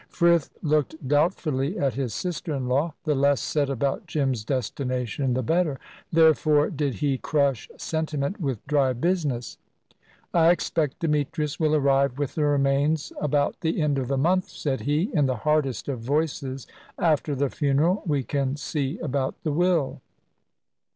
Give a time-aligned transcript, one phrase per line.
[0.09, 2.95] Frith looked doubtfully at his sister in law.
[3.03, 5.79] The less said about Jim's destination, the better:
[6.11, 9.59] therefore did he crush sentiment with dry business.
[10.33, 14.81] "I expect Demetrius will arrive with the remains about the end of the month," said
[14.81, 16.65] he, in the hardest of voices;
[16.97, 20.01] "after the funeral, we can see about the will."